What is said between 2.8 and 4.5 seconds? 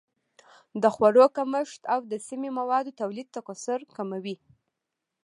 تولید تکثر کموي.